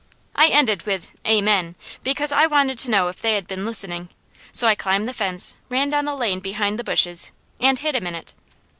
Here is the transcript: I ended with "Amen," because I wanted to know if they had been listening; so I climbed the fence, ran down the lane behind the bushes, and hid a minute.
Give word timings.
I 0.35 0.47
ended 0.47 0.87
with 0.87 1.11
"Amen," 1.27 1.75
because 2.03 2.31
I 2.31 2.47
wanted 2.47 2.79
to 2.79 2.89
know 2.89 3.07
if 3.07 3.21
they 3.21 3.35
had 3.35 3.45
been 3.45 3.67
listening; 3.67 4.09
so 4.51 4.67
I 4.67 4.73
climbed 4.73 5.05
the 5.07 5.13
fence, 5.13 5.53
ran 5.69 5.91
down 5.91 6.05
the 6.05 6.15
lane 6.15 6.39
behind 6.39 6.79
the 6.79 6.83
bushes, 6.83 7.31
and 7.59 7.77
hid 7.77 7.95
a 7.95 8.01
minute. 8.01 8.33